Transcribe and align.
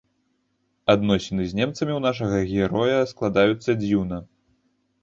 Адносіны 0.93 1.45
з 1.51 1.57
немцамі 1.59 1.93
ў 1.97 2.01
нашага 2.07 2.37
героя 2.55 2.99
складаюцца 3.13 3.79
дзіўна. 3.85 4.17